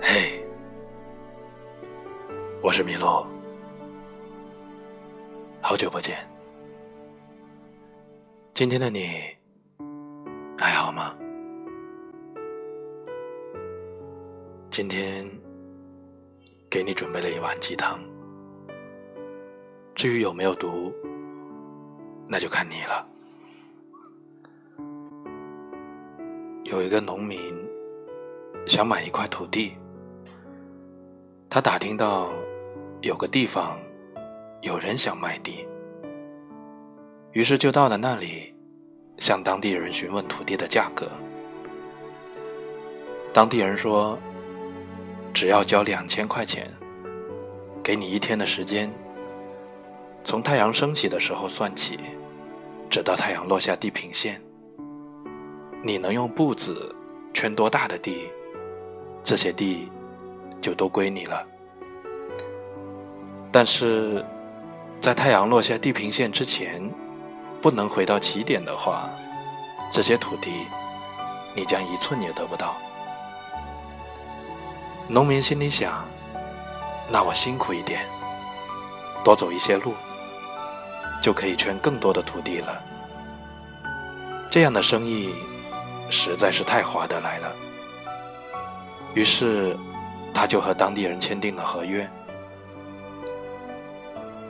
[0.00, 0.44] 嘿，
[2.62, 3.26] 我是麋鹿，
[5.60, 6.16] 好久不见。
[8.52, 9.08] 今天的你
[10.56, 11.14] 还好吗？
[14.70, 15.26] 今天
[16.70, 17.98] 给你准备了一碗鸡汤，
[19.96, 20.94] 至于有没有毒，
[22.28, 23.08] 那就看你了。
[26.64, 27.38] 有一个农民
[28.66, 29.74] 想买一块土地，
[31.48, 32.28] 他打听到
[33.00, 33.78] 有个地方
[34.60, 35.66] 有人想卖地，
[37.32, 38.54] 于是就到了那里，
[39.16, 41.10] 向当地人询问土地的价格。
[43.32, 44.18] 当地人说。
[45.34, 46.66] 只要交两千块钱，
[47.82, 48.90] 给你一天的时间，
[50.26, 52.00] 从太阳升起的时候算起，
[52.90, 54.42] 直到太阳落下地平线，
[55.84, 56.92] 你能用步子
[57.32, 58.28] 圈多大的地，
[59.22, 59.88] 这些地
[60.60, 61.46] 就都归你了。
[63.52, 64.26] 但是，
[65.00, 66.82] 在太阳落下地平线之前，
[67.62, 69.08] 不能回到起点的话，
[69.92, 70.50] 这些土地
[71.54, 72.74] 你将一寸也得不到。
[75.06, 76.04] 农民心里想
[77.12, 78.04] ：“那我辛苦一点，
[79.22, 79.94] 多走一些路，
[81.26, 82.80] 就可以圈更多的土地了。
[84.48, 85.34] 这样的生意
[86.08, 87.52] 实在是太划得来了。”
[89.12, 89.76] 于是，
[90.32, 92.08] 他就和当地人签订了合约。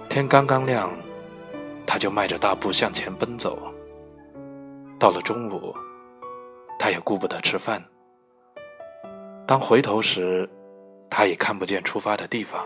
[0.06, 0.91] 天刚刚亮，
[1.86, 3.58] 他就迈着大步向前奔走。
[4.98, 5.74] 到了中午，
[6.78, 7.82] 他也顾不得吃饭。
[9.47, 10.47] 当回头时，
[11.08, 12.62] 他已看不见出发的地方，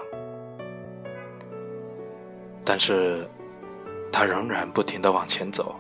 [2.65, 3.31] 但是，
[4.13, 5.75] 他仍然不停的往前走，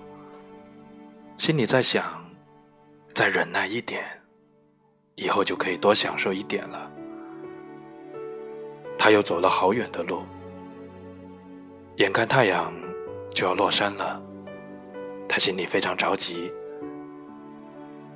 [1.36, 2.25] 心里在想：
[3.14, 4.05] 再忍耐一点，
[5.17, 6.91] 以后就可以多享受一点了。
[8.98, 10.23] 他又走了好远的路，
[11.96, 12.73] 眼看太阳
[13.30, 14.23] 就要落山了，
[15.29, 16.52] 他心里非常着急，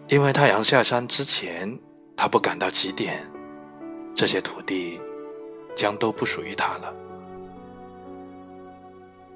[0.08, 1.78] 因为太阳下山之前。
[2.16, 3.28] 他不赶到起点，
[4.14, 5.00] 这些土地
[5.74, 6.94] 将都不属于他了。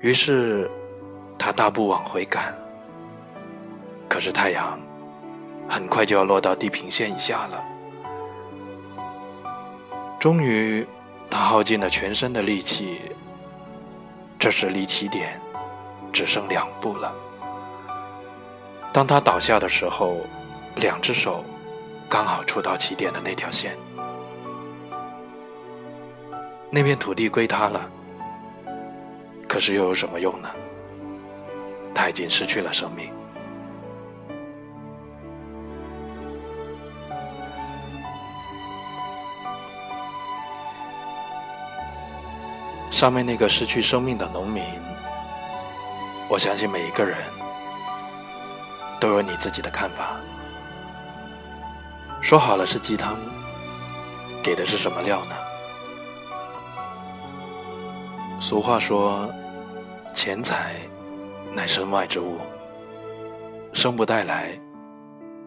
[0.01, 0.71] 于是，
[1.39, 2.55] 他大步往回赶。
[4.09, 4.79] 可是太阳
[5.69, 7.65] 很快就要落到地平线以下了。
[10.19, 10.87] 终于，
[11.31, 13.01] 他耗尽了全身的力气。
[14.39, 15.41] 这时离起点
[16.13, 17.13] 只剩两步了。
[18.93, 20.17] 当他倒下的时候，
[20.77, 21.45] 两只手。
[22.11, 23.77] 刚好触到起点的那条线，
[26.71, 27.87] 那片土地归他了。
[29.49, 30.49] 可是又有什么用呢？
[31.95, 33.11] 他已经失去了生命。
[42.91, 44.63] 上面那个失去生命的农民，
[46.29, 47.17] 我相信每一个人
[49.01, 50.21] 都有你自己的看法。
[52.21, 53.17] 说好了是鸡汤，
[54.43, 55.48] 给的是什么料呢？
[58.41, 59.29] 俗话说
[60.15, 60.75] ：“钱财
[61.53, 62.37] 乃身外之物，
[63.73, 64.51] 生不带来，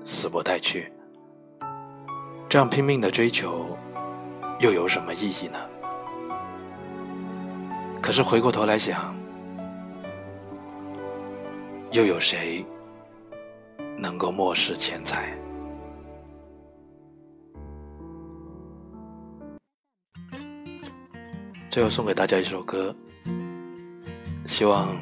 [0.04, 0.92] 死不带去。”
[2.50, 3.78] 这样拼命的追求，
[4.60, 5.58] 又有什么意义呢？
[8.02, 9.16] 可是回过头来想，
[11.92, 12.66] 又有谁
[13.98, 15.30] 能够漠视钱财？
[21.72, 22.94] 最后送给大家一首歌，
[24.46, 24.94] 希望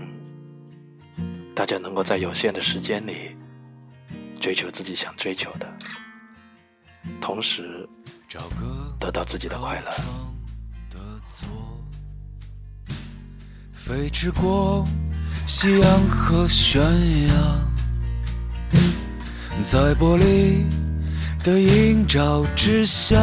[1.56, 3.36] 大家能够在有限的时间里
[4.40, 5.68] 追求自己想追求的，
[7.20, 7.90] 同时
[9.00, 9.92] 得到自己的快乐。
[13.74, 14.86] 飞驰过
[15.48, 16.84] 夕阳和悬
[17.30, 17.34] 崖，
[19.64, 20.64] 在玻璃
[21.44, 23.18] 的映照之下，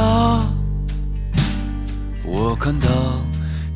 [2.24, 3.24] 我看到。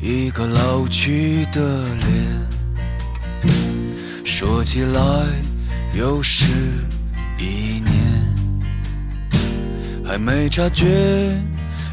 [0.03, 1.61] 一个老去的
[1.95, 3.53] 脸，
[4.25, 5.01] 说起来
[5.93, 6.47] 又是
[7.37, 7.93] 一年，
[10.03, 11.29] 还没察觉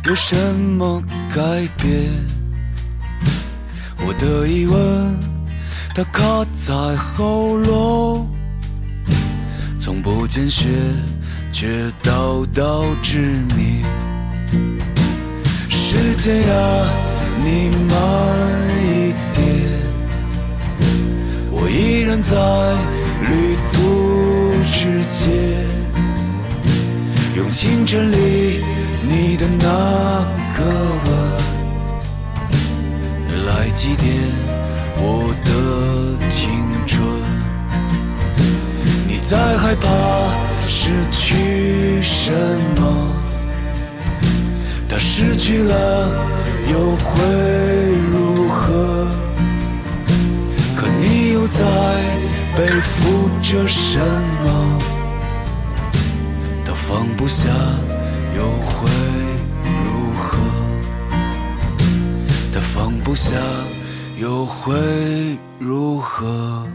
[0.06, 1.02] 有什么
[1.34, 2.10] 改变。
[3.98, 5.14] 我的疑问，
[5.94, 8.26] 它卡在喉咙，
[9.78, 10.66] 从不见血，
[11.52, 13.18] 却道道致
[13.54, 13.84] 命。
[15.68, 17.07] 时间呀。
[17.44, 17.94] 你慢
[18.84, 19.38] 一点，
[21.50, 22.34] 我依然在
[23.28, 23.76] 旅途
[24.64, 25.26] 之间，
[27.36, 28.14] 用清晨里
[29.02, 29.64] 你的那
[30.56, 30.60] 个
[31.04, 31.06] 吻
[33.46, 34.02] 来祭奠
[34.96, 35.50] 我的
[36.28, 36.40] 青
[36.86, 36.96] 春。
[39.06, 39.86] 你在害怕
[40.66, 42.32] 失去什
[42.76, 43.17] 么？
[44.98, 46.10] 他失去了
[46.72, 47.22] 又会
[48.10, 49.06] 如何？
[50.74, 51.64] 可你又在
[52.56, 54.00] 背负着什
[54.44, 54.78] 么？
[56.64, 57.48] 他放不下
[58.36, 58.90] 又会
[59.84, 60.36] 如何？
[62.52, 63.36] 他放不下
[64.16, 64.74] 又会
[65.60, 66.66] 如何？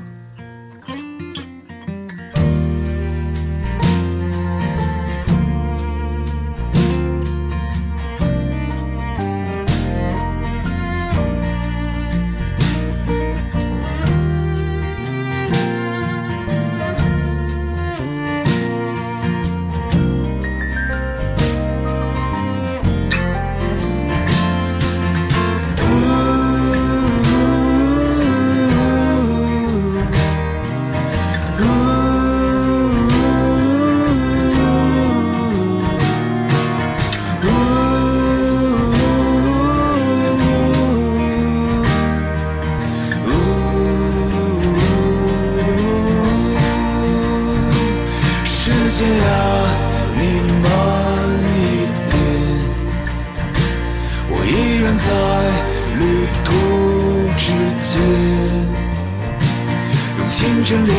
[60.64, 60.92] 用清晨里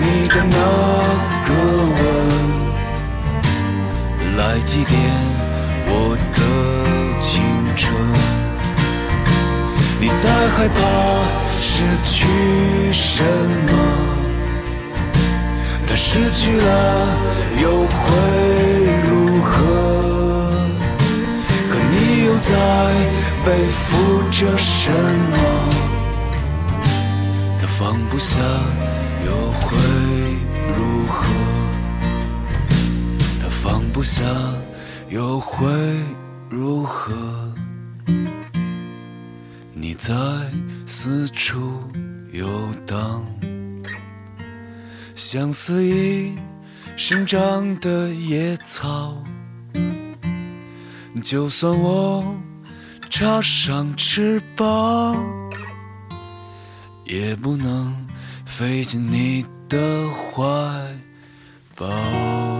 [0.00, 0.56] 你的那
[1.48, 1.50] 个
[1.98, 2.00] 吻
[4.36, 4.94] 来祭奠
[5.88, 5.92] 我
[6.32, 6.40] 的
[7.20, 7.42] 青
[7.74, 7.92] 春。
[10.00, 10.78] 你在害怕
[11.60, 12.12] 失去
[12.92, 13.24] 什
[13.66, 13.72] 么？
[15.84, 16.68] 他失去了
[17.60, 17.96] 又会
[19.08, 19.56] 如何？
[21.68, 22.54] 可你又在
[23.44, 24.92] 背负着什
[25.32, 25.67] 么？
[27.78, 28.36] 放不下
[29.24, 29.76] 又会
[30.76, 31.28] 如何？
[33.40, 34.24] 他放不下
[35.08, 35.64] 又会
[36.50, 37.14] 如何？
[39.72, 40.12] 你在
[40.86, 41.88] 四处
[42.32, 42.48] 游
[42.84, 43.24] 荡。
[45.14, 46.34] 像肆意
[46.96, 49.22] 生长的野草，
[51.22, 52.34] 就算我
[53.08, 55.16] 插上翅膀，
[57.08, 58.06] 也不能
[58.44, 59.78] 飞进你的
[60.10, 60.44] 怀
[61.74, 62.57] 抱。